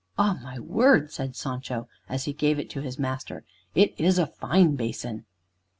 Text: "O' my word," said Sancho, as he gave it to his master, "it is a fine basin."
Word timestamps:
"O' 0.17 0.33
my 0.41 0.57
word," 0.57 1.11
said 1.11 1.35
Sancho, 1.35 1.87
as 2.09 2.25
he 2.25 2.33
gave 2.33 2.57
it 2.57 2.71
to 2.71 2.81
his 2.81 2.97
master, 2.97 3.43
"it 3.75 3.93
is 3.99 4.17
a 4.17 4.25
fine 4.25 4.75
basin." 4.75 5.25